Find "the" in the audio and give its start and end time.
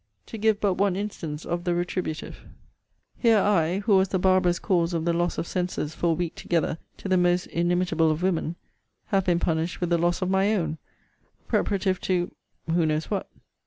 1.63-1.75, 4.07-4.17, 5.05-5.13, 7.07-7.17, 9.91-9.99